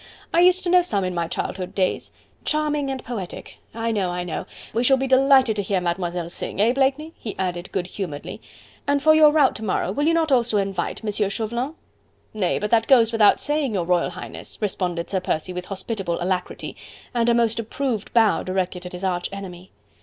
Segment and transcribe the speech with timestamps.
[0.33, 2.11] "I used to know some in my childhood days.
[2.43, 3.59] Charming and poetic....
[3.71, 4.09] I know....
[4.09, 4.47] I know....
[4.73, 8.41] We shall be delighted to hear Mademoiselle sing, eh, Blakeney?" he added good humouredly,
[8.87, 11.29] "and for your rout to morrow will you not also invite M.
[11.29, 11.75] Chauvelin?"
[12.33, 12.57] "Nay!
[12.57, 16.75] but that goes without saying, your Royal Highness," responded Sir Percy, with hospitable alacrity
[17.13, 19.69] and a most approved bow directed at his arch enemy.